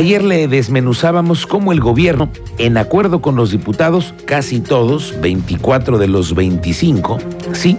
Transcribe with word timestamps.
Ayer 0.00 0.24
le 0.24 0.48
desmenuzábamos 0.48 1.44
cómo 1.44 1.72
el 1.72 1.80
gobierno, 1.80 2.30
en 2.56 2.78
acuerdo 2.78 3.20
con 3.20 3.36
los 3.36 3.50
diputados, 3.50 4.14
casi 4.24 4.58
todos, 4.58 5.14
24 5.20 5.98
de 5.98 6.08
los 6.08 6.34
25, 6.34 7.18
sí, 7.52 7.76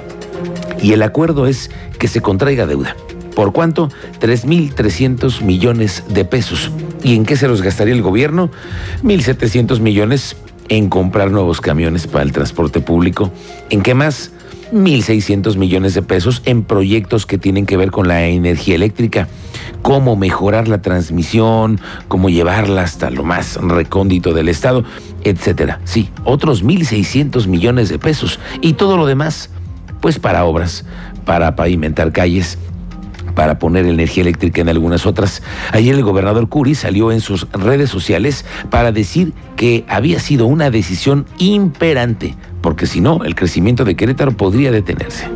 y 0.84 0.94
el 0.94 1.02
acuerdo 1.02 1.48
es 1.48 1.72
que 1.98 2.08
se 2.08 2.22
contraiga 2.22 2.68
deuda. 2.68 2.96
¿Por 3.36 3.54
cuánto? 3.54 3.90
3.300 4.20 5.42
millones 5.42 6.04
de 6.10 6.24
pesos. 6.24 6.70
¿Y 7.04 7.16
en 7.16 7.26
qué 7.26 7.36
se 7.36 7.48
los 7.48 7.64
gastaría 7.64 7.96
el 7.96 8.04
gobierno? 8.04 8.52
1.700 9.02 9.80
millones 9.80 10.36
en 10.70 10.90
comprar 10.90 11.32
nuevos 11.32 11.60
camiones 11.60 12.06
para 12.06 12.24
el 12.24 12.34
transporte 12.34 12.82
público. 12.82 13.32
¿En 13.72 13.82
qué 13.82 13.96
más? 13.96 14.32
1.600 14.72 15.58
millones 15.58 15.96
de 15.96 16.04
pesos 16.04 16.44
en 16.46 16.64
proyectos 16.66 17.26
que 17.26 17.40
tienen 17.40 17.66
que 17.66 17.78
ver 17.78 17.90
con 17.90 18.08
la 18.08 18.28
energía 18.28 18.76
eléctrica, 18.76 19.28
cómo 19.82 20.16
mejorar 20.16 20.68
la 20.68 20.82
transmisión, 20.82 21.80
cómo 22.08 22.30
llevarla 22.30 22.84
hasta 22.84 23.10
lo 23.10 23.24
más 23.24 23.56
recóndito 23.56 24.34
del 24.34 24.50
Estado, 24.50 24.84
etcétera. 25.24 25.80
Sí, 25.84 26.10
otros 26.24 26.64
1.600 26.64 27.48
millones 27.48 27.90
de 27.90 28.00
pesos 28.00 28.40
y 28.62 28.74
todo 28.74 28.98
lo 28.98 29.06
demás, 29.06 29.50
pues 30.02 30.20
para 30.20 30.46
obras, 30.46 30.86
para 31.26 31.56
pavimentar 31.56 32.12
calles, 32.12 32.58
para 33.36 33.60
poner 33.60 33.86
energía 33.86 34.22
eléctrica 34.22 34.62
en 34.62 34.70
algunas 34.70 35.06
otras. 35.06 35.42
Ayer 35.72 35.96
el 35.96 36.04
gobernador 36.04 36.50
Curi 36.50 36.76
salió 36.76 37.12
en 37.12 37.22
sus 37.22 37.50
redes 37.52 37.90
sociales 37.90 38.46
para 38.70 38.92
decir 38.92 39.34
que 39.56 39.86
había 39.88 40.20
sido 40.20 40.46
una 40.46 40.70
decisión 40.70 41.26
imperante, 41.38 42.36
porque 42.62 42.86
si 42.86 43.02
no, 43.02 43.24
el 43.24 43.36
crecimiento 43.36 43.86
de 43.86 43.96
Querétaro 43.96 44.32
podría 44.32 44.72
detenerse. 44.72 45.28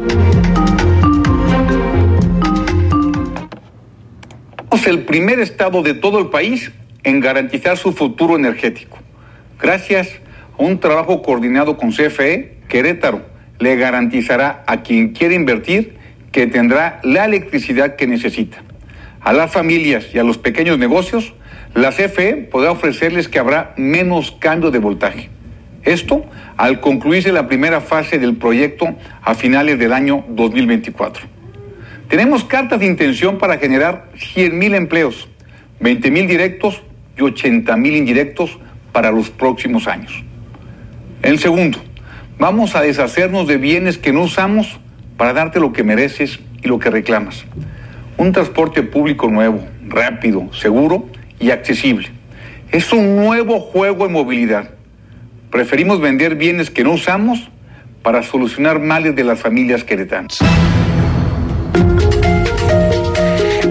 Somos 4.76 4.88
el 4.88 5.06
primer 5.06 5.40
estado 5.40 5.84
de 5.84 5.94
todo 5.94 6.20
el 6.20 6.28
país 6.28 6.70
en 7.06 7.22
garantizar 7.22 7.78
su 7.78 7.94
futuro 7.94 8.36
energético. 8.36 8.98
Gracias 9.58 10.10
a 10.60 10.62
un 10.62 10.82
trabajo 10.82 11.22
coordinado 11.22 11.78
con 11.78 11.92
CFE, 11.92 12.58
Querétaro 12.68 13.22
le 13.58 13.78
garantizará 13.78 14.66
a 14.68 14.84
quien 14.84 15.14
quiera 15.14 15.34
invertir 15.34 15.96
que 16.34 16.48
tendrá 16.48 17.00
la 17.04 17.24
electricidad 17.24 17.96
que 17.96 18.06
necesita. 18.06 18.64
A 19.22 19.32
las 19.32 19.50
familias 19.50 20.08
y 20.14 20.20
a 20.20 20.26
los 20.26 20.38
pequeños 20.38 20.78
negocios, 20.78 21.34
la 21.74 21.92
CFE 21.92 22.50
podrá 22.52 22.72
ofrecerles 22.72 23.30
que 23.30 23.40
habrá 23.40 23.74
menos 23.78 24.34
cambio 24.40 24.72
de 24.72 24.80
voltaje. 24.80 25.30
Esto 25.84 26.26
al 26.58 26.82
concluirse 26.82 27.32
la 27.32 27.48
primera 27.48 27.80
fase 27.80 28.20
del 28.20 28.36
proyecto 28.36 28.94
a 29.22 29.36
finales 29.36 29.80
del 29.80 29.94
año 29.94 30.26
2024. 30.28 31.35
Tenemos 32.10 32.44
cartas 32.44 32.80
de 32.80 32.86
intención 32.86 33.38
para 33.38 33.58
generar 33.58 34.10
100.000 34.16 34.76
empleos, 34.76 35.28
20.000 35.82 36.28
directos 36.28 36.84
y 37.18 37.22
80.000 37.22 37.98
indirectos 37.98 38.60
para 38.92 39.12
los 39.12 39.30
próximos 39.30 39.88
años. 39.88 40.24
En 41.24 41.40
segundo, 41.40 41.80
vamos 42.38 42.76
a 42.76 42.82
deshacernos 42.82 43.48
de 43.48 43.58
bienes 43.58 43.98
que 43.98 44.14
no 44.14 44.22
usamos 44.22 44.80
para 45.18 45.34
darte 45.34 45.60
lo 45.60 45.74
que 45.74 45.84
mereces 45.84 46.40
y 46.62 46.68
lo 46.68 46.78
que 46.78 46.92
reclamas. 46.92 47.46
Un 48.18 48.32
transporte 48.32 48.84
público 48.84 49.30
nuevo, 49.30 49.66
rápido, 49.88 50.54
seguro 50.54 51.10
y 51.40 51.52
accesible. 51.52 52.10
Es 52.72 52.94
un 52.94 53.16
nuevo 53.16 53.60
juego 53.60 54.06
de 54.06 54.14
movilidad. 54.14 54.70
Preferimos 55.52 56.00
vender 56.00 56.36
bienes 56.36 56.70
que 56.70 56.84
no 56.84 56.94
usamos 56.94 57.50
para 58.04 58.22
solucionar 58.22 58.80
males 58.80 59.16
de 59.16 59.24
las 59.24 59.40
familias 59.40 59.84
queretanas. 59.84 60.40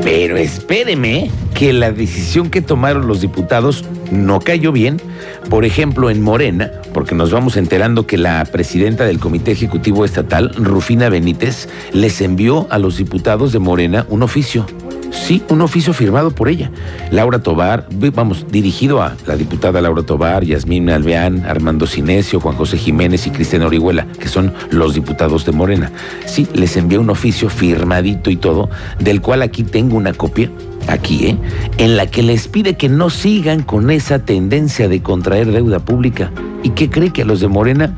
Pero 0.03 0.37
espéreme 0.37 1.31
que 1.55 1.73
la 1.73 1.93
decisión 1.93 2.51
que 2.51 2.61
tomaron 2.61 3.07
los 3.07 3.21
diputados 3.21 3.85
no 4.11 4.41
cayó 4.41 4.73
bien. 4.73 5.01
Por 5.49 5.65
ejemplo, 5.65 6.11
en 6.11 6.23
Morena, 6.23 6.71
porque 6.93 7.15
nos 7.15 7.31
vamos 7.31 7.57
enterando 7.57 8.07
que 8.07 8.19
la 8.19 8.45
presidenta 8.45 9.05
del 9.05 9.19
Comité 9.19 9.53
Ejecutivo 9.53 10.05
Estatal, 10.05 10.53
Rufina 10.57 11.09
Benítez, 11.09 11.69
les 11.93 12.21
envió 12.21 12.67
a 12.71 12.79
los 12.79 12.97
diputados 12.97 13.53
de 13.53 13.59
Morena 13.59 14.07
un 14.09 14.23
oficio 14.23 14.67
Sí, 15.15 15.43
un 15.49 15.63
oficio 15.63 15.95
firmado 15.95 16.33
por 16.33 16.49
ella. 16.49 16.71
Laura 17.11 17.39
Tobar, 17.39 17.87
vamos, 18.15 18.47
dirigido 18.51 19.01
a 19.01 19.17
la 19.27 19.37
diputada 19.37 19.81
Laura 19.81 20.03
Tobar, 20.03 20.45
Yasmín 20.45 20.91
Alveán, 20.91 21.47
Armando 21.47 21.87
Cinesio, 21.87 22.41
Juan 22.41 22.57
José 22.57 22.77
Jiménez 22.77 23.27
y 23.27 23.31
Cristiana 23.31 23.67
Orihuela, 23.67 24.07
que 24.19 24.29
son 24.29 24.53
los 24.71 24.93
diputados 24.93 25.47
de 25.47 25.53
Morena. 25.53 25.93
Sí, 26.27 26.47
les 26.53 26.77
envié 26.77 26.99
un 26.99 27.09
oficio 27.09 27.49
firmadito 27.49 28.29
y 28.31 28.37
todo, 28.37 28.69
del 28.99 29.23
cual 29.23 29.43
aquí 29.43 29.63
tengo 29.63 29.97
una 29.97 30.13
copia, 30.13 30.51
aquí, 30.89 31.29
¿eh? 31.29 31.39
En 31.79 31.97
la 31.97 32.07
que 32.07 32.23
les 32.23 32.49
pide 32.49 32.77
que 32.77 32.91
no 32.91 33.09
sigan 33.09 33.63
con 33.63 33.91
esa 33.91 34.19
tendencia 34.19 34.89
de 34.89 35.01
contraer 35.01 35.51
deuda 35.53 35.79
pública. 35.79 36.33
¿Y 36.63 36.71
qué 36.71 36.91
cree 36.91 37.13
que 37.13 37.23
a 37.23 37.25
los 37.25 37.41
de 37.41 37.49
Morena 37.49 37.95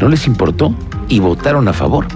no 0.00 0.08
les 0.08 0.26
importó 0.26 0.74
y 1.08 1.18
votaron 1.18 1.68
a 1.68 1.72
favor? 1.72 2.06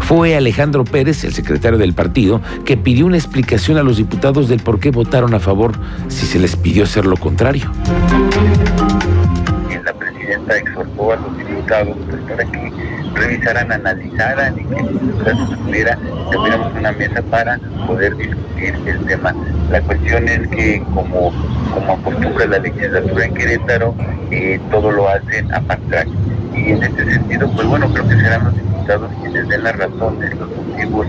Fue 0.00 0.36
Alejandro 0.36 0.84
Pérez, 0.84 1.24
el 1.24 1.32
secretario 1.32 1.78
del 1.78 1.94
partido, 1.94 2.40
que 2.64 2.76
pidió 2.76 3.06
una 3.06 3.16
explicación 3.16 3.78
a 3.78 3.82
los 3.82 3.96
diputados 3.96 4.48
del 4.48 4.60
por 4.60 4.80
qué 4.80 4.90
votaron 4.90 5.34
a 5.34 5.40
favor 5.40 5.72
si 6.08 6.26
se 6.26 6.38
les 6.38 6.56
pidió 6.56 6.84
hacer 6.84 7.06
lo 7.06 7.16
contrario. 7.16 7.70
La 9.84 9.92
presidenta 9.92 10.56
exhortó 10.56 11.12
a 11.12 11.16
los 11.16 11.38
diputados 11.38 11.96
pues, 12.08 12.20
para 12.22 12.44
que 12.44 12.72
revisaran, 13.14 13.72
analizaran 13.72 14.58
y 14.58 14.64
que 14.64 15.56
pudiera 15.64 15.98
tuviéramos 16.30 16.72
una 16.76 16.92
mesa 16.92 17.22
para 17.30 17.58
poder 17.86 18.16
discutir 18.16 18.74
el 18.86 18.98
tema. 19.06 19.34
La 19.70 19.80
cuestión 19.82 20.28
es 20.28 20.48
que 20.48 20.82
como, 20.94 21.32
como 21.72 21.92
acostumbra 21.92 22.46
la 22.46 22.58
legislatura 22.58 23.24
en 23.24 23.34
Querétaro, 23.34 23.94
eh, 24.30 24.60
todo 24.70 24.90
lo 24.90 25.08
hacen 25.08 25.52
a 25.52 25.60
pasar. 25.60 26.06
Y 26.54 26.70
en 26.70 26.82
este 26.82 27.04
sentido, 27.04 27.50
pues 27.50 27.66
bueno, 27.66 27.92
creo 27.92 28.08
que 28.08 28.16
serán 28.16 28.44
los 28.44 28.54
quienes 29.22 29.48
den 29.48 29.64
la 29.64 29.72
razón 29.72 30.20
de 30.20 30.34
los 30.34 30.48
motivos 30.50 31.06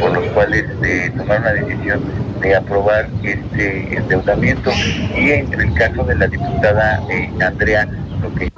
por 0.00 0.12
los 0.12 0.24
cuales 0.32 0.64
eh, 0.82 1.12
tomaron 1.16 1.44
la 1.44 1.52
decisión 1.52 2.00
de 2.40 2.56
aprobar 2.56 3.08
este 3.22 3.96
endeudamiento 3.96 4.70
y 5.16 5.30
en 5.30 5.52
el 5.52 5.74
caso 5.74 6.04
de 6.04 6.14
la 6.14 6.26
diputada 6.26 7.02
eh, 7.10 7.30
Andrea 7.44 7.86
lo 8.22 8.34
que 8.34 8.50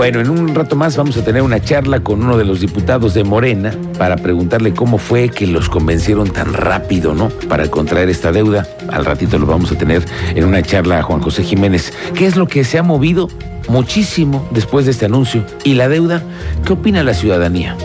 bueno, 0.00 0.18
en 0.18 0.30
un 0.30 0.54
rato 0.54 0.76
más 0.76 0.96
vamos 0.96 1.18
a 1.18 1.22
tener 1.22 1.42
una 1.42 1.60
charla 1.60 2.00
con 2.00 2.22
uno 2.22 2.38
de 2.38 2.46
los 2.46 2.60
diputados 2.60 3.12
de 3.12 3.22
Morena 3.22 3.74
para 3.98 4.16
preguntarle 4.16 4.72
cómo 4.72 4.96
fue 4.96 5.28
que 5.28 5.46
los 5.46 5.68
convencieron 5.68 6.30
tan 6.30 6.54
rápido, 6.54 7.12
¿no? 7.12 7.28
Para 7.50 7.70
contraer 7.70 8.08
esta 8.08 8.32
deuda. 8.32 8.66
Al 8.90 9.04
ratito 9.04 9.38
lo 9.38 9.44
vamos 9.44 9.70
a 9.72 9.74
tener 9.76 10.02
en 10.34 10.44
una 10.44 10.62
charla 10.62 11.00
a 11.00 11.02
Juan 11.02 11.20
José 11.20 11.42
Jiménez. 11.42 11.92
¿Qué 12.14 12.24
es 12.24 12.36
lo 12.36 12.48
que 12.48 12.64
se 12.64 12.78
ha 12.78 12.82
movido 12.82 13.28
muchísimo 13.68 14.48
después 14.52 14.86
de 14.86 14.92
este 14.92 15.04
anuncio? 15.04 15.44
¿Y 15.64 15.74
la 15.74 15.90
deuda? 15.90 16.22
¿Qué 16.64 16.72
opina 16.72 17.02
la 17.02 17.12
ciudadanía? 17.12 17.76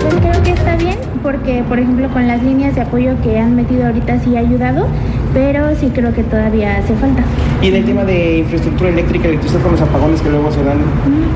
Pues 0.00 0.14
creo 0.20 0.42
que 0.42 0.50
está 0.50 0.74
bien, 0.74 0.98
porque 1.22 1.62
por 1.68 1.78
ejemplo 1.78 2.08
con 2.08 2.26
las 2.26 2.42
líneas 2.42 2.74
de 2.74 2.80
apoyo 2.80 3.12
que 3.22 3.38
han 3.38 3.54
metido 3.54 3.86
ahorita 3.86 4.18
sí 4.24 4.36
ha 4.36 4.40
ayudado 4.40 4.88
pero 5.32 5.74
sí 5.76 5.90
creo 5.94 6.12
que 6.12 6.22
todavía 6.24 6.78
hace 6.78 6.94
falta. 6.94 7.22
Y 7.62 7.68
en 7.68 7.76
el 7.76 7.84
tema 7.84 8.04
de 8.04 8.38
infraestructura 8.38 8.90
eléctrica, 8.90 9.28
electricidad 9.28 9.62
con 9.62 9.72
los 9.72 9.80
apagones 9.80 10.20
que 10.20 10.30
luego 10.30 10.50
se 10.50 10.62
dan, 10.62 10.78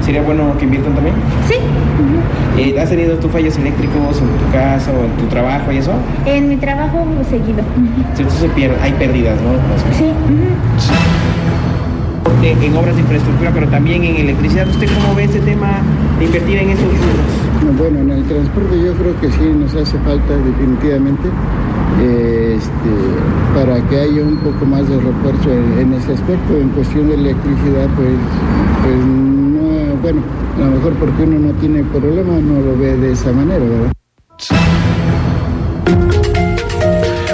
¿sería 0.04 0.22
bueno 0.22 0.56
que 0.58 0.64
inviertan 0.64 0.94
también? 0.94 1.14
Sí. 1.48 1.56
Eh, 2.58 2.78
¿Has 2.78 2.90
tenido 2.90 3.16
tú 3.16 3.28
fallos 3.28 3.56
eléctricos 3.58 4.18
en 4.20 4.28
tu 4.28 4.52
casa 4.52 4.90
o 4.92 5.04
en 5.04 5.10
tu 5.16 5.26
trabajo 5.26 5.72
y 5.72 5.78
eso? 5.78 5.92
En 6.26 6.48
mi 6.48 6.56
trabajo 6.56 7.04
seguido. 7.28 7.62
Entonces 8.16 8.50
hay 8.82 8.92
pérdidas, 8.92 9.38
¿no? 9.40 9.50
Sí. 9.96 10.12
En 12.42 12.76
obras 12.76 12.96
de 12.96 13.02
infraestructura, 13.02 13.52
pero 13.54 13.68
también 13.68 14.02
en 14.02 14.16
electricidad. 14.16 14.68
¿Usted 14.68 14.88
cómo 15.00 15.14
ve 15.14 15.24
ese 15.24 15.38
tema 15.40 15.80
de 16.18 16.24
invertir 16.24 16.58
en 16.58 16.70
esos 16.70 16.86
Bueno, 17.78 18.00
en 18.00 18.10
el 18.10 18.24
transporte 18.24 18.82
yo 18.84 18.92
creo 18.94 19.20
que 19.20 19.30
sí 19.30 19.52
nos 19.56 19.74
hace 19.74 19.96
falta 19.98 20.36
definitivamente 20.36 21.28
este, 22.00 22.90
para 23.54 23.80
que 23.88 24.00
haya 24.00 24.22
un 24.22 24.36
poco 24.36 24.64
más 24.64 24.88
de 24.88 24.96
refuerzo 24.96 25.50
en, 25.78 25.92
ese 25.94 26.12
aspecto. 26.12 26.56
En 26.56 26.68
cuestión 26.70 27.08
de 27.08 27.14
electricidad, 27.14 27.88
pues, 27.96 28.16
pues 28.82 28.96
no, 28.96 29.96
bueno, 30.02 30.22
a 30.56 30.60
lo 30.60 30.70
mejor 30.76 30.92
porque 30.94 31.22
uno 31.24 31.38
no 31.38 31.52
tiene 31.60 31.82
problema, 31.84 32.38
no 32.40 32.60
lo 32.60 32.78
ve 32.78 32.96
de 32.96 33.12
esa 33.12 33.32
manera, 33.32 33.64
¿verdad? 33.64 33.92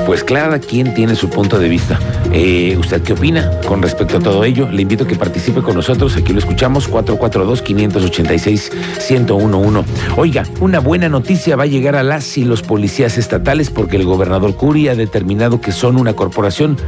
Pues 0.09 0.25
cada 0.25 0.59
quien 0.59 0.95
tiene 0.95 1.15
su 1.15 1.29
punto 1.29 1.59
de 1.59 1.69
vista. 1.69 1.99
Eh, 2.33 2.75
¿Usted 2.81 3.03
qué 3.03 3.13
opina 3.13 3.61
con 3.69 3.83
respecto 3.83 4.17
a 4.17 4.21
todo 4.21 4.43
ello? 4.43 4.67
Le 4.71 4.81
invito 4.81 5.05
a 5.05 5.07
que 5.07 5.17
participe 5.17 5.61
con 5.61 5.77
nosotros. 5.77 6.17
Aquí 6.17 6.33
lo 6.33 6.39
escuchamos, 6.39 6.91
442-586-1011. 6.91 9.85
Oiga, 10.17 10.45
una 10.61 10.79
buena 10.79 11.11
noticia 11.11 11.57
va 11.57 11.65
a 11.65 11.67
llegar 11.67 11.95
a 11.95 12.03
las 12.03 12.39
y 12.39 12.47
los 12.47 12.63
policías 12.63 13.19
estatales 13.19 13.69
porque 13.69 13.97
el 13.97 14.07
gobernador 14.07 14.57
Curi 14.57 14.89
ha 14.89 14.95
determinado 14.95 15.61
que 15.61 15.73
son 15.73 15.99
una 15.99 16.15
corporación 16.15 16.79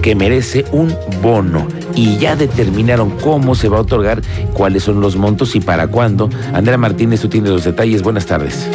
que 0.00 0.14
merece 0.14 0.64
un 0.72 0.96
bono 1.20 1.68
y 1.94 2.16
ya 2.16 2.34
determinaron 2.34 3.10
cómo 3.10 3.56
se 3.56 3.68
va 3.68 3.76
a 3.76 3.82
otorgar, 3.82 4.22
cuáles 4.54 4.84
son 4.84 5.02
los 5.02 5.16
montos 5.16 5.54
y 5.54 5.60
para 5.60 5.88
cuándo. 5.88 6.30
Andrea 6.54 6.78
Martínez, 6.78 7.20
tú 7.20 7.28
tienes 7.28 7.50
los 7.50 7.64
detalles. 7.64 8.02
Buenas 8.02 8.24
tardes. 8.24 8.66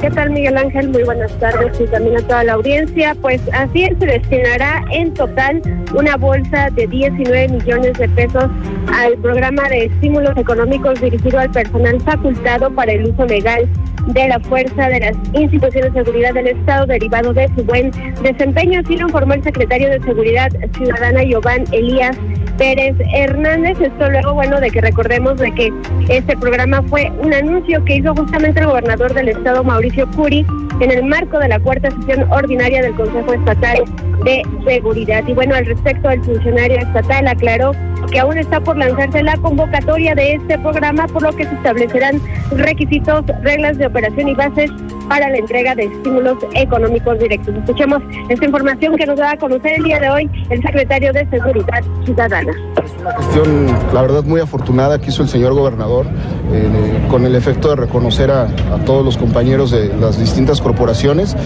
¿Qué 0.00 0.08
tal 0.10 0.30
Miguel 0.30 0.56
Ángel? 0.56 0.88
Muy 0.88 1.02
buenas 1.02 1.30
tardes 1.40 1.78
y 1.78 1.84
también 1.84 2.16
a 2.16 2.22
toda 2.22 2.44
la 2.44 2.54
audiencia. 2.54 3.14
Pues 3.20 3.42
así 3.52 3.86
se 3.98 4.06
destinará 4.06 4.82
en 4.92 5.12
total 5.12 5.60
una 5.94 6.16
bolsa 6.16 6.70
de 6.70 6.86
19 6.86 7.48
millones 7.48 7.98
de 7.98 8.08
pesos 8.08 8.46
al 8.94 9.12
programa 9.18 9.68
de 9.68 9.84
estímulos 9.84 10.34
económicos 10.38 10.98
dirigido 11.02 11.38
al 11.38 11.50
personal 11.50 12.00
facultado 12.00 12.70
para 12.70 12.92
el 12.92 13.10
uso 13.10 13.26
legal 13.26 13.68
de 14.06 14.28
la 14.28 14.40
fuerza 14.40 14.88
de 14.88 15.00
las 15.00 15.16
instituciones 15.34 15.92
de 15.92 16.02
seguridad 16.02 16.32
del 16.32 16.46
Estado 16.46 16.86
derivado 16.86 17.34
de 17.34 17.48
su 17.54 17.62
buen 17.64 17.90
desempeño. 18.22 18.80
Así 18.80 18.96
lo 18.96 19.06
informó 19.06 19.34
el 19.34 19.42
secretario 19.42 19.90
de 19.90 20.00
Seguridad 20.00 20.50
Ciudadana, 20.78 21.22
Giovanni 21.24 21.66
Elías 21.72 22.16
Pérez 22.60 22.94
Hernández. 23.14 23.80
Esto 23.80 24.10
luego, 24.10 24.34
bueno, 24.34 24.60
de 24.60 24.70
que 24.70 24.82
recordemos 24.82 25.38
de 25.38 25.50
que 25.52 25.72
este 26.10 26.36
programa 26.36 26.82
fue 26.82 27.10
un 27.18 27.32
anuncio 27.32 27.82
que 27.86 27.96
hizo 27.96 28.14
justamente 28.14 28.60
el 28.60 28.66
gobernador 28.66 29.14
del 29.14 29.30
Estado, 29.30 29.64
Mauricio 29.64 30.06
Curi, 30.10 30.44
en 30.80 30.90
el 30.90 31.04
marco 31.04 31.38
de 31.38 31.48
la 31.48 31.58
cuarta 31.58 31.90
sesión 31.90 32.30
ordinaria 32.30 32.82
del 32.82 32.94
Consejo 32.96 33.32
Estatal 33.32 33.82
de 34.24 34.42
Seguridad. 34.66 35.24
Y 35.26 35.32
bueno, 35.32 35.54
al 35.54 35.64
respecto, 35.64 36.10
el 36.10 36.22
funcionario 36.22 36.78
estatal 36.80 37.28
aclaró 37.28 37.72
que 38.10 38.18
aún 38.18 38.38
está 38.38 38.60
por 38.60 38.76
lanzarse 38.76 39.22
la 39.22 39.36
convocatoria 39.36 40.14
de 40.14 40.34
este 40.34 40.58
programa, 40.58 41.06
por 41.08 41.22
lo 41.22 41.32
que 41.32 41.44
se 41.44 41.54
establecerán 41.54 42.20
requisitos, 42.52 43.24
reglas 43.42 43.78
de 43.78 43.86
operación 43.86 44.28
y 44.28 44.34
bases 44.34 44.70
para 45.08 45.28
la 45.28 45.38
entrega 45.38 45.74
de 45.74 45.84
estímulos 45.84 46.38
económicos 46.54 47.18
directos. 47.18 47.54
Escuchemos 47.56 48.00
esta 48.28 48.44
información 48.44 48.96
que 48.96 49.06
nos 49.06 49.18
va 49.18 49.32
a 49.32 49.36
conocer 49.36 49.72
el 49.78 49.82
día 49.82 49.98
de 49.98 50.08
hoy 50.08 50.30
el 50.50 50.62
secretario 50.62 51.12
de 51.12 51.28
Seguridad 51.30 51.82
Ciudadana. 52.04 52.52
Es 52.84 52.92
una 53.00 53.14
cuestión, 53.14 53.66
la 53.92 54.02
verdad, 54.02 54.22
muy 54.22 54.40
afortunada 54.40 55.00
que 55.00 55.08
hizo 55.08 55.22
el 55.22 55.28
señor 55.28 55.54
gobernador 55.54 56.06
eh, 56.52 57.06
con 57.10 57.26
el 57.26 57.34
efecto 57.34 57.70
de 57.70 57.76
reconocer 57.76 58.30
a, 58.30 58.48
todos 58.86 59.04
los 59.04 59.16
compañeros 59.16 59.72
de 59.72 59.92
las 59.94 60.18
distintas 60.18 60.60
corporaciones. 60.60 61.36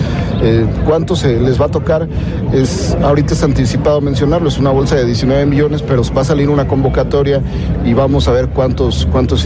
Eh, 0.43 0.67
¿Cuánto 0.87 1.17
se 1.17 1.41
les 1.41 1.61
va 1.61 1.67
a 1.67 1.71
tocar? 1.71 2.07
Es, 2.53 2.97
ahorita 3.03 3.33
es 3.33 3.43
anticipado 3.43 4.01
mencionarlo, 4.01 4.49
es 4.49 4.59
una 4.59 4.71
bolsa 4.71 4.97
de 4.97 5.07
19 5.07 5.47
millones, 5.47 5.83
pero 5.83 6.03
va 6.15 6.21
a 6.21 6.25
una 6.51 6.67
convocatoria 6.67 7.41
y 7.85 7.95
vamos 7.95 8.29
a 8.29 8.33
ver 8.33 8.49
cuántos, 8.49 9.07
cuántos 9.11 9.45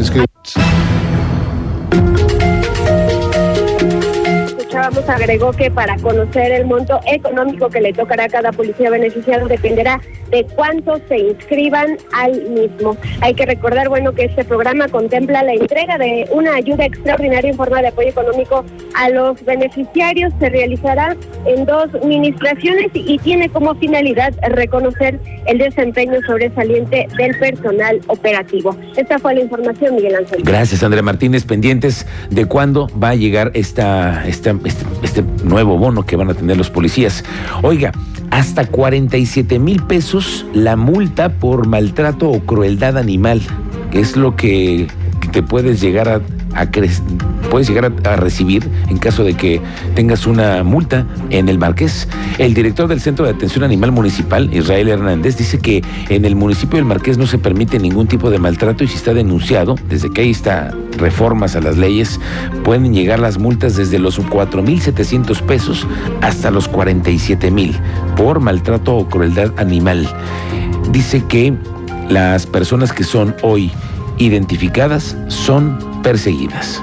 agregó 5.08 5.52
que 5.52 5.70
para 5.70 5.96
conocer 5.96 6.52
el 6.52 6.66
monto 6.66 7.00
económico 7.06 7.68
que 7.68 7.80
le 7.80 7.92
tocará 7.92 8.24
a 8.24 8.28
cada 8.28 8.52
policía 8.52 8.90
beneficiado 8.90 9.48
dependerá 9.48 10.00
de 10.30 10.44
cuántos 10.54 11.00
se 11.08 11.18
inscriban 11.18 11.96
al 12.12 12.42
mismo. 12.50 12.96
Hay 13.20 13.34
que 13.34 13.46
recordar, 13.46 13.88
bueno, 13.88 14.12
que 14.12 14.24
este 14.24 14.44
programa 14.44 14.88
contempla 14.88 15.42
la 15.42 15.54
entrega 15.54 15.98
de 15.98 16.28
una 16.30 16.54
ayuda 16.54 16.84
extraordinaria 16.84 17.50
en 17.50 17.56
forma 17.56 17.80
de 17.80 17.88
apoyo 17.88 18.08
económico 18.08 18.64
a 18.94 19.08
los 19.10 19.42
beneficiarios. 19.44 20.32
Se 20.38 20.48
realizará 20.48 21.16
en 21.46 21.64
dos 21.64 21.94
administraciones 21.94 22.90
y 22.94 23.18
tiene 23.18 23.48
como 23.48 23.74
finalidad 23.74 24.34
reconocer 24.50 25.18
el 25.46 25.58
desempeño 25.58 26.20
sobresaliente 26.26 27.08
del 27.16 27.38
personal 27.38 28.00
operativo. 28.08 28.76
Esta 28.96 29.18
fue 29.18 29.34
la 29.34 29.40
información, 29.40 29.96
Miguel 29.96 30.16
Ángel. 30.16 30.42
Gracias, 30.44 30.82
Andrea 30.82 31.02
Martínez. 31.02 31.44
Pendientes 31.44 32.06
de 32.30 32.46
cuándo 32.46 32.88
va 33.02 33.10
a 33.10 33.14
llegar 33.14 33.50
esta, 33.54 34.24
este 35.02 35.22
nuevo 35.44 35.78
bono 35.78 36.04
que 36.04 36.16
van 36.16 36.30
a 36.30 36.34
tener 36.34 36.56
los 36.56 36.70
policías. 36.70 37.24
Oiga, 37.62 37.92
hasta 38.30 38.66
47 38.66 39.58
mil 39.58 39.82
pesos 39.82 40.46
la 40.52 40.76
multa 40.76 41.30
por 41.30 41.66
maltrato 41.66 42.30
o 42.30 42.40
crueldad 42.40 42.98
animal, 42.98 43.40
que 43.90 44.00
es 44.00 44.16
lo 44.16 44.36
que 44.36 44.88
te 45.32 45.42
puedes 45.42 45.80
llegar 45.80 46.08
a 46.08 46.20
puedes 47.50 47.68
llegar 47.68 47.92
a, 48.04 48.16
recibir 48.16 48.68
en 48.88 48.98
caso 48.98 49.24
de 49.24 49.34
que 49.34 49.60
tengas 49.94 50.26
una 50.26 50.62
multa 50.64 51.06
en 51.30 51.48
el 51.48 51.58
Marqués. 51.58 52.08
El 52.38 52.54
director 52.54 52.88
del 52.88 53.00
Centro 53.00 53.24
de 53.24 53.32
Atención 53.32 53.64
Animal 53.64 53.92
Municipal, 53.92 54.52
Israel 54.52 54.88
Hernández, 54.88 55.36
dice 55.36 55.58
que 55.58 55.82
en 56.08 56.24
el 56.24 56.36
municipio 56.36 56.76
del 56.76 56.84
Marqués 56.84 57.18
no 57.18 57.26
se 57.26 57.38
permite 57.38 57.78
ningún 57.78 58.06
tipo 58.06 58.30
de 58.30 58.38
maltrato 58.38 58.84
y 58.84 58.88
si 58.88 58.96
está 58.96 59.14
denunciado, 59.14 59.76
desde 59.88 60.10
que 60.10 60.22
ahí 60.22 60.30
está 60.30 60.74
reformas 60.96 61.56
a 61.56 61.60
las 61.60 61.76
leyes, 61.76 62.20
pueden 62.64 62.92
llegar 62.92 63.20
las 63.20 63.38
multas 63.38 63.76
desde 63.76 63.98
los 63.98 64.20
4.700 64.20 65.40
pesos 65.42 65.86
hasta 66.22 66.50
los 66.50 66.70
47.000 66.70 67.74
por 68.16 68.40
maltrato 68.40 68.96
o 68.96 69.08
crueldad 69.08 69.52
animal. 69.58 70.08
Dice 70.90 71.24
que 71.28 71.54
las 72.08 72.46
personas 72.46 72.92
que 72.92 73.04
son 73.04 73.34
hoy 73.42 73.70
identificadas 74.18 75.16
son 75.28 75.78
perseguidas. 76.08 76.82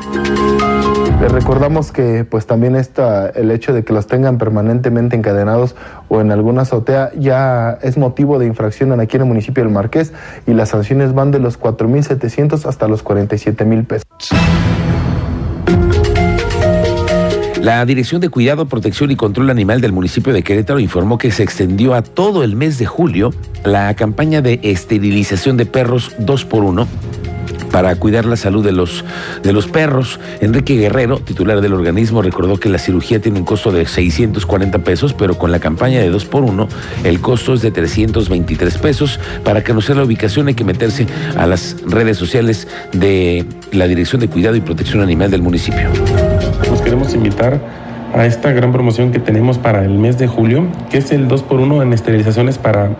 Les 1.19 1.31
recordamos 1.31 1.91
que 1.91 2.25
pues 2.25 2.45
también 2.45 2.75
está 2.75 3.27
el 3.29 3.49
hecho 3.49 3.73
de 3.73 3.83
que 3.83 3.91
los 3.91 4.05
tengan 4.05 4.37
permanentemente 4.37 5.15
encadenados 5.15 5.75
o 6.09 6.21
en 6.21 6.31
alguna 6.31 6.61
azotea 6.61 7.09
ya 7.17 7.79
es 7.81 7.97
motivo 7.97 8.37
de 8.37 8.45
infracción 8.45 8.99
aquí 8.99 9.15
en 9.15 9.23
el 9.23 9.27
municipio 9.27 9.63
del 9.63 9.73
Marqués 9.73 10.13
y 10.45 10.53
las 10.53 10.69
sanciones 10.69 11.15
van 11.15 11.31
de 11.31 11.39
los 11.39 11.59
4.700 11.59 12.67
hasta 12.67 12.87
los 12.87 13.03
47.000 13.03 13.87
pesos. 13.87 14.05
La 17.63 17.83
Dirección 17.83 18.21
de 18.21 18.29
Cuidado, 18.29 18.67
Protección 18.67 19.09
y 19.09 19.15
Control 19.15 19.49
Animal 19.49 19.81
del 19.81 19.91
municipio 19.91 20.33
de 20.33 20.43
Querétaro 20.43 20.79
informó 20.79 21.17
que 21.17 21.31
se 21.31 21.41
extendió 21.41 21.95
a 21.95 22.03
todo 22.03 22.43
el 22.43 22.55
mes 22.55 22.77
de 22.77 22.85
julio 22.85 23.33
la 23.63 23.91
campaña 23.95 24.43
de 24.43 24.59
esterilización 24.61 25.57
de 25.57 25.65
perros 25.65 26.13
2 26.19 26.45
por 26.45 26.63
1 26.63 26.87
para 27.75 27.93
cuidar 27.97 28.23
la 28.23 28.37
salud 28.37 28.63
de 28.63 28.71
los, 28.71 29.03
de 29.43 29.51
los 29.51 29.67
perros. 29.67 30.17
Enrique 30.39 30.77
Guerrero, 30.77 31.19
titular 31.19 31.59
del 31.59 31.73
organismo, 31.73 32.21
recordó 32.21 32.55
que 32.55 32.69
la 32.69 32.77
cirugía 32.77 33.19
tiene 33.19 33.39
un 33.39 33.43
costo 33.43 33.69
de 33.69 33.85
640 33.85 34.79
pesos, 34.79 35.13
pero 35.13 35.37
con 35.37 35.51
la 35.51 35.59
campaña 35.59 35.99
de 35.99 36.09
2 36.09 36.23
por 36.23 36.43
1 36.43 36.69
el 37.03 37.19
costo 37.19 37.53
es 37.53 37.61
de 37.61 37.71
323 37.71 38.77
pesos. 38.77 39.19
Para 39.43 39.61
conocer 39.61 39.97
la 39.97 40.05
ubicación 40.05 40.47
hay 40.47 40.53
que 40.53 40.63
meterse 40.63 41.05
a 41.35 41.45
las 41.47 41.75
redes 41.85 42.17
sociales 42.17 42.65
de 42.93 43.45
la 43.73 43.89
Dirección 43.89 44.21
de 44.21 44.29
Cuidado 44.29 44.55
y 44.55 44.61
Protección 44.61 45.01
Animal 45.01 45.29
del 45.29 45.41
municipio. 45.41 45.89
Los 46.69 46.81
queremos 46.81 47.13
invitar 47.13 47.59
a 48.13 48.25
esta 48.25 48.53
gran 48.53 48.71
promoción 48.71 49.11
que 49.11 49.19
tenemos 49.19 49.57
para 49.57 49.83
el 49.83 49.99
mes 49.99 50.17
de 50.17 50.27
julio, 50.27 50.65
que 50.89 50.99
es 50.99 51.11
el 51.11 51.27
2 51.27 51.43
por 51.43 51.59
1 51.59 51.81
en 51.81 51.91
esterilizaciones 51.91 52.57
para 52.57 52.91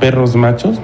perros 0.00 0.36
machos 0.36 0.78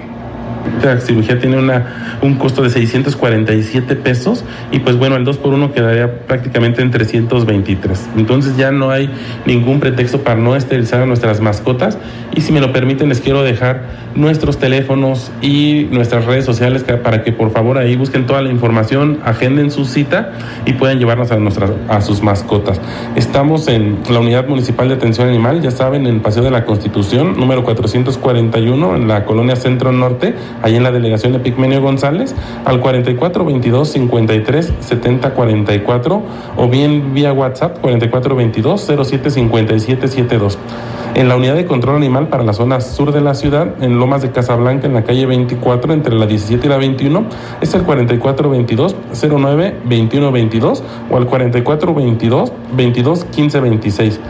esta 0.79 1.01
cirugía 1.01 1.39
tiene 1.39 1.59
una, 1.59 2.19
un 2.23 2.35
costo 2.35 2.63
de 2.63 2.71
647 2.71 3.97
pesos 3.97 4.45
y 4.71 4.81
pues 4.81 4.97
bueno, 4.97 5.17
el 5.17 5.25
2 5.25 5.39
por 5.39 5.55
1 5.55 5.73
quedaría 5.73 6.27
prácticamente 6.27 6.83
en 6.83 6.91
323. 6.91 8.09
Entonces 8.17 8.57
ya 8.57 8.71
no 8.71 8.91
hay 8.91 9.11
ningún 9.47 9.81
pretexto 9.81 10.23
para 10.23 10.41
no 10.41 10.57
esterilizar 10.57 11.03
a 11.03 11.07
nuestras 11.07 11.41
mascotas 11.41 11.99
y 12.35 12.41
si 12.43 12.53
me 12.53 12.61
lo 12.61 12.73
permiten 12.73 13.09
les 13.09 13.21
quiero 13.21 13.43
dejar 13.43 14.05
nuestros 14.15 14.59
teléfonos 14.59 15.33
y 15.41 15.89
nuestras 15.91 16.25
redes 16.25 16.45
sociales 16.45 16.85
para 16.85 17.23
que 17.23 17.33
por 17.33 17.51
favor 17.51 17.79
ahí 17.79 17.97
busquen 17.97 18.27
toda 18.27 18.43
la 18.43 18.51
información, 18.51 19.21
agenden 19.25 19.71
su 19.71 19.85
cita 19.85 20.33
y 20.67 20.75
puedan 20.75 20.99
llevarnos 20.99 21.31
a, 21.33 21.37
nuestras, 21.37 21.73
a 21.89 22.01
sus 22.01 22.23
mascotas. 22.23 22.81
Estamos 23.17 23.69
en 23.69 23.99
la 24.11 24.21
Unidad 24.21 24.47
Municipal 24.47 24.89
de 24.89 24.95
Atención 24.95 25.29
Animal, 25.29 25.63
ya 25.63 25.71
saben, 25.71 26.07
en 26.07 26.21
Paseo 26.21 26.43
de 26.43 26.51
la 26.51 26.65
Constitución, 26.65 27.39
número 27.39 27.65
441, 27.65 28.97
en 28.97 29.09
la 29.09 29.25
colonia 29.25 29.57
Centro 29.57 29.93
Norte 29.93 30.35
ahí 30.63 30.77
en 30.77 30.83
la 30.83 30.93
delegación 30.93 31.33
de 31.33 31.41
Pigmenio 31.41 31.81
González, 31.81 32.35
al 32.65 32.81
44 32.81 33.45
22 33.45 33.89
53 33.89 34.73
70 34.81 35.35
44 35.35 36.23
o 36.57 36.69
bien 36.69 37.15
vía 37.15 37.33
WhatsApp 37.33 37.79
44 37.81 38.37
22 38.37 38.91
07 39.05 39.31
57 39.31 40.09
72. 40.09 40.59
En 41.15 41.29
la 41.29 41.37
unidad 41.37 41.55
de 41.55 41.65
control 41.65 41.95
animal 41.95 42.27
para 42.27 42.43
la 42.43 42.53
zona 42.53 42.81
sur 42.81 43.13
de 43.13 43.21
la 43.21 43.35
ciudad, 43.35 43.69
en 43.81 44.01
Lomas 44.01 44.23
de 44.23 44.33
Casablanca, 44.33 44.89
en 44.89 44.95
la 44.95 45.05
calle 45.05 45.27
24, 45.27 45.93
entre 45.93 46.13
la 46.17 46.27
17 46.27 46.67
y 46.67 46.69
la 46.69 46.77
21, 46.77 47.27
es 47.61 47.73
el 47.75 47.83
44 47.85 48.51
22 48.51 48.97
09 49.23 49.77
21 49.85 50.33
22 50.33 50.83
o 51.11 51.17
al 51.17 51.27
44 51.27 51.95
22 51.95 52.53
22 52.77 53.25
15 53.27 53.61
26. 53.61 54.21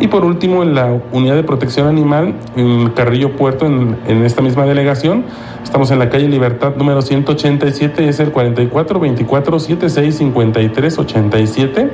Y 0.00 0.08
por 0.08 0.24
último, 0.24 0.62
en 0.62 0.74
la 0.74 1.00
unidad 1.12 1.34
de 1.34 1.44
protección 1.44 1.86
animal, 1.86 2.34
en 2.56 2.90
Carrillo 2.90 3.36
Puerto, 3.36 3.66
en, 3.66 3.96
en 4.06 4.24
esta 4.24 4.42
misma 4.42 4.64
delegación, 4.64 5.24
estamos 5.62 5.90
en 5.90 5.98
la 5.98 6.10
calle 6.10 6.28
Libertad 6.28 6.74
número 6.76 7.02
187, 7.02 8.08
es 8.08 8.20
el 8.20 8.32
44 8.32 9.00
24 9.00 9.58
76 9.58 10.16
53 10.16 10.98
87. 10.98 11.90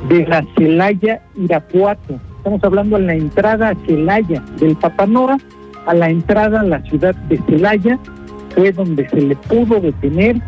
de 0.09 0.27
la 0.27 0.45
Celaya 0.57 1.23
Irapuato. 1.37 2.19
Estamos 2.39 2.65
hablando 2.65 2.97
en 2.97 3.07
la 3.07 3.15
entrada 3.15 3.71
a 3.71 3.75
Celaya, 3.87 4.43
del 4.59 4.77
Papanora 4.77 5.37
a 5.87 5.95
la 5.95 6.11
entrada 6.11 6.61
a 6.61 6.65
la 6.65 6.83
ciudad 6.83 7.15
de 7.15 7.39
Celaya, 7.49 7.99
fue 8.55 8.73
donde 8.73 9.09
se 9.09 9.21
le 9.21 9.37
pudo 9.37 9.81
detener 9.81 10.41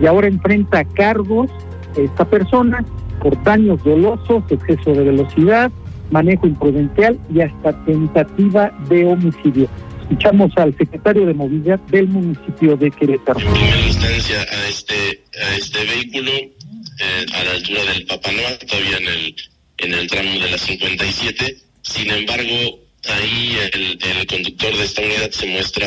y 0.00 0.06
ahora 0.06 0.26
enfrenta 0.26 0.84
cargos 0.84 1.50
esta 1.96 2.24
persona 2.24 2.84
por 3.20 3.40
daños 3.44 3.82
dolosos, 3.84 4.42
exceso 4.50 4.92
de 4.92 5.04
velocidad, 5.04 5.70
manejo 6.10 6.46
imprudencial 6.46 7.18
y 7.32 7.40
hasta 7.40 7.72
tentativa 7.84 8.72
de 8.88 9.06
homicidio. 9.06 9.68
Escuchamos 10.04 10.52
al 10.56 10.76
secretario 10.76 11.24
de 11.24 11.32
movilidad 11.32 11.80
del 11.88 12.08
municipio 12.08 12.76
de 12.76 12.90
Querétaro. 12.90 13.40
distancia 13.86 14.42
a 14.42 14.68
este, 14.68 15.22
a 15.42 15.56
este 15.56 15.82
vehículo 15.82 16.30
eh, 16.30 17.26
a 17.32 17.44
la 17.44 17.50
altura 17.52 17.84
del 17.84 18.04
Papanoa, 18.04 18.58
todavía 18.58 18.98
en 18.98 19.08
el, 19.08 19.36
en 19.78 19.94
el 19.94 20.06
tramo 20.06 20.30
de 20.30 20.50
la 20.50 20.58
57. 20.58 21.56
Sin 21.80 22.10
embargo, 22.10 22.78
ahí 23.08 23.56
el, 23.72 23.98
el 24.18 24.26
conductor 24.26 24.76
de 24.76 24.84
esta 24.84 25.00
unidad 25.00 25.30
se 25.30 25.46
muestra 25.46 25.86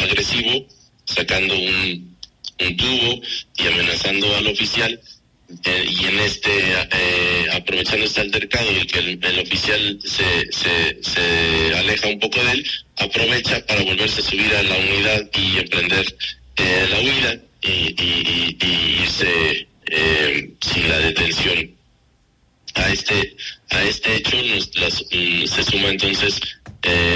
agresivo, 0.00 0.66
sacando 1.04 1.54
un, 1.54 2.16
un 2.60 2.76
tubo 2.76 3.20
y 3.58 3.66
amenazando 3.68 4.26
al 4.36 4.48
oficial. 4.48 5.00
Eh, 5.48 5.86
y 5.88 6.04
en 6.06 6.18
este, 6.18 6.50
eh, 6.50 7.46
aprovechando 7.52 8.04
este 8.04 8.20
altercado 8.20 8.68
y 8.72 8.84
que 8.86 8.98
el, 8.98 9.38
oficial 9.38 9.98
se, 10.04 10.52
se, 10.52 11.74
aleja 11.76 12.08
un 12.08 12.18
poco 12.18 12.42
de 12.42 12.50
él, 12.50 12.66
aprovecha 12.96 13.64
para 13.64 13.82
volverse 13.82 14.22
a 14.22 14.24
subir 14.24 14.52
a 14.56 14.62
la 14.64 14.76
unidad 14.76 15.30
y 15.34 15.58
emprender 15.58 16.16
eh, 16.56 16.86
la 16.90 16.98
huida 16.98 17.40
y, 17.62 17.94
y, 18.02 18.56
y 18.60 19.02
irse 19.02 19.68
sin 20.60 20.88
la 20.88 20.98
detención. 20.98 21.70
A 22.74 22.90
este, 22.90 23.36
a 23.70 23.84
este 23.84 24.16
hecho 24.16 24.36
nos, 24.42 24.76
las, 24.76 25.04
mm, 25.12 25.46
se 25.46 25.62
suma 25.62 25.88
entonces 25.90 26.40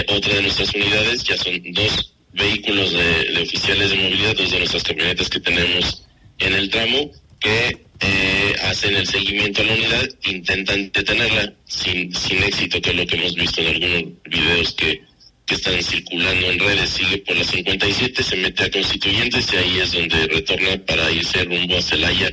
otra 0.09 0.35
de 0.35 0.43
nuestras 0.43 0.73
unidades, 0.75 1.25
ya 1.25 1.37
son 1.37 1.61
dos 1.73 2.13
vehículos 2.33 2.93
de, 2.93 3.25
de 3.33 3.43
oficiales 3.43 3.91
de 3.91 3.97
movilidad, 3.97 4.37
dos 4.37 4.51
de 4.51 4.59
nuestras 4.59 4.83
camionetas 4.85 5.29
que 5.29 5.41
tenemos 5.41 6.05
en 6.39 6.55
el 6.55 6.71
tramo, 6.71 6.97
eh, 6.97 7.11
el 9.01 9.07
seguimiento 9.07 9.63
a 9.63 9.65
la 9.65 9.73
unidad, 9.73 10.09
intentan 10.25 10.91
detenerla 10.93 11.53
sin, 11.65 12.15
sin 12.15 12.43
éxito, 12.43 12.81
que 12.83 12.91
es 12.91 12.97
lo 12.97 13.07
que 13.07 13.17
hemos 13.17 13.35
visto 13.35 13.61
en 13.63 13.67
algunos 13.69 14.05
videos 14.25 14.75
que, 14.75 15.03
que 15.47 15.55
están 15.55 15.83
circulando 15.83 16.47
en 16.47 16.59
redes. 16.59 16.91
Sigue 16.91 17.19
por 17.19 17.37
la 17.37 17.45
57, 17.45 18.23
se 18.23 18.37
mete 18.37 18.65
a 18.65 18.71
Constituyentes 18.71 19.53
y 19.53 19.57
ahí 19.57 19.79
es 19.81 19.93
donde 19.93 20.27
retorna 20.27 20.85
para 20.87 21.11
irse 21.11 21.45
rumbo 21.45 21.77
a 21.79 21.83
Celaya. 21.83 22.31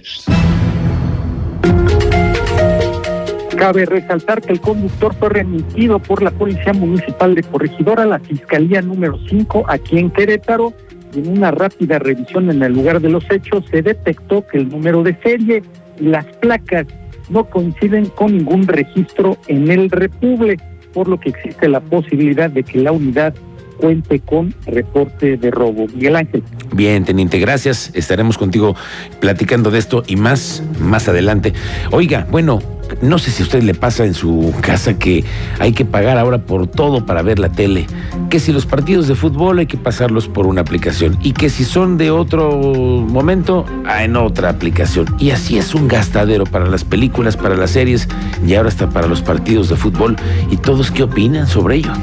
Cabe 3.58 3.86
resaltar 3.86 4.42
que 4.42 4.52
el 4.52 4.60
conductor 4.60 5.16
fue 5.16 5.30
remitido 5.30 6.00
por 6.00 6.22
la 6.22 6.32
Policía 6.32 6.74
Municipal 6.74 7.34
de 7.34 7.44
Corregidora 7.44 8.04
a 8.04 8.08
la 8.08 8.20
Fiscalía 8.20 8.82
número 8.82 9.18
5 9.30 9.66
aquí 9.70 9.98
en 9.98 10.12
Querétaro 10.12 10.74
y 11.16 11.20
en 11.20 11.30
una 11.30 11.50
rápida 11.50 11.98
revisión 11.98 12.52
en 12.52 12.62
el 12.62 12.74
lugar 12.74 13.00
de 13.00 13.10
los 13.10 13.24
hechos 13.32 13.64
se 13.72 13.82
detectó 13.82 14.46
que 14.46 14.58
el 14.58 14.70
número 14.70 15.02
de 15.02 15.18
serie 15.24 15.64
las 16.00 16.26
placas 16.38 16.86
no 17.30 17.46
coinciden 17.46 18.06
con 18.08 18.38
ningún 18.38 18.68
registro 18.68 19.38
en 19.48 19.70
el 19.70 19.90
Republic, 19.90 20.62
por 20.94 21.08
lo 21.08 21.20
que 21.20 21.30
existe 21.30 21.68
la 21.68 21.80
posibilidad 21.80 22.50
de 22.50 22.64
que 22.64 22.80
la 22.80 22.92
unidad 22.92 23.34
cuente 23.78 24.20
con 24.20 24.54
reporte 24.66 25.38
de 25.38 25.52
robo. 25.52 25.88
Miguel 25.94 26.16
Ángel. 26.16 26.44
Bien, 26.74 27.06
teniente, 27.06 27.40
gracias. 27.40 27.92
Estaremos 27.94 28.38
contigo 28.38 28.76
platicando 29.20 29.72
de 29.72 29.80
esto 29.80 30.04
y 30.08 30.16
más 30.16 30.64
más 30.80 31.08
adelante. 31.08 31.54
Oiga, 31.92 32.28
bueno, 32.32 32.60
no 33.02 33.20
sé 33.20 33.32
si 33.32 33.44
a 33.44 33.46
usted 33.46 33.64
le 33.64 33.74
pasa 33.74 34.06
en 34.06 34.14
su 34.14 34.54
casa 34.62 34.98
que 34.98 35.24
hay 35.60 35.74
que 35.74 35.86
pagar 35.86 36.18
ahora 36.18 36.40
por 36.40 36.68
todo 36.68 37.06
para 37.06 37.22
ver 37.22 37.40
la 37.40 37.50
tele, 37.50 37.88
que 38.30 38.40
si 38.40 38.52
los 38.52 38.66
partidos 38.66 39.08
de 39.08 39.16
fútbol 39.16 39.60
hay 39.60 39.66
que 39.66 39.78
pasarlos 39.78 40.28
por 40.28 40.48
una 40.48 40.62
aplicación 40.62 41.18
y 41.22 41.34
que 41.34 41.50
si 41.50 41.64
son 41.64 41.98
de 41.98 42.12
otro 42.12 42.52
momento, 42.52 43.66
en 44.00 44.16
otra 44.16 44.50
aplicación. 44.50 45.08
Y 45.20 45.32
así 45.32 45.58
es 45.58 45.76
un 45.76 45.88
gastadero 45.88 46.46
para 46.46 46.68
las 46.68 46.84
películas, 46.84 47.38
para 47.38 47.56
las 47.56 47.72
series 47.72 48.08
y 48.46 48.56
ahora 48.56 48.70
hasta 48.70 48.90
para 48.90 49.08
los 49.08 49.22
partidos 49.22 49.70
de 49.70 49.76
fútbol. 49.76 50.16
¿Y 50.50 50.58
todos 50.58 50.92
qué 50.92 51.04
opinan 51.04 51.48
sobre 51.48 51.78
ello? 51.78 51.94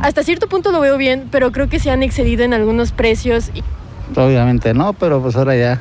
Hasta 0.00 0.22
cierto 0.22 0.48
punto 0.48 0.70
lo 0.70 0.80
veo 0.80 0.96
bien, 0.96 1.28
pero 1.30 1.50
creo 1.52 1.68
que 1.68 1.80
se 1.80 1.90
han 1.90 2.02
excedido 2.02 2.44
en 2.44 2.54
algunos 2.54 2.92
precios. 2.92 3.50
Obviamente 4.14 4.72
no, 4.72 4.92
pero 4.92 5.20
pues 5.20 5.34
ahora 5.36 5.56
ya, 5.56 5.80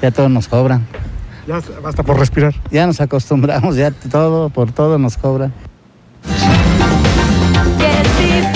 ya 0.00 0.10
todos 0.10 0.30
nos 0.30 0.46
cobran. 0.46 0.86
Ya 1.48 1.62
basta 1.82 2.02
por 2.02 2.18
respirar. 2.18 2.54
Ya 2.70 2.86
nos 2.86 3.00
acostumbramos, 3.00 3.74
ya 3.74 3.90
todo, 3.90 4.50
por 4.50 4.70
todo 4.70 4.98
nos 4.98 5.16
cobran. 5.16 5.50